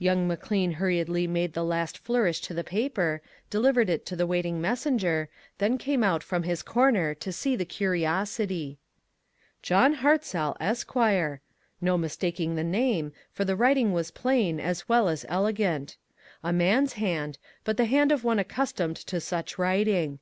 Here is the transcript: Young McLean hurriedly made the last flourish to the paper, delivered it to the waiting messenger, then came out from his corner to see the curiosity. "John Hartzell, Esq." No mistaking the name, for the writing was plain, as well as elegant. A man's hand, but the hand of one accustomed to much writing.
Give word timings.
Young 0.00 0.26
McLean 0.26 0.72
hurriedly 0.72 1.28
made 1.28 1.52
the 1.52 1.62
last 1.64 1.96
flourish 1.96 2.40
to 2.40 2.52
the 2.52 2.64
paper, 2.64 3.22
delivered 3.48 3.88
it 3.88 4.04
to 4.06 4.16
the 4.16 4.26
waiting 4.26 4.60
messenger, 4.60 5.28
then 5.58 5.78
came 5.78 6.02
out 6.02 6.24
from 6.24 6.42
his 6.42 6.64
corner 6.64 7.14
to 7.14 7.30
see 7.30 7.54
the 7.54 7.64
curiosity. 7.64 8.80
"John 9.62 9.94
Hartzell, 9.98 10.56
Esq." 10.58 10.96
No 11.80 11.96
mistaking 11.96 12.56
the 12.56 12.64
name, 12.64 13.12
for 13.30 13.44
the 13.44 13.54
writing 13.54 13.92
was 13.92 14.10
plain, 14.10 14.58
as 14.58 14.88
well 14.88 15.08
as 15.08 15.24
elegant. 15.28 15.96
A 16.42 16.52
man's 16.52 16.94
hand, 16.94 17.38
but 17.62 17.76
the 17.76 17.84
hand 17.84 18.10
of 18.10 18.24
one 18.24 18.40
accustomed 18.40 18.96
to 18.96 19.24
much 19.30 19.58
writing. 19.58 20.18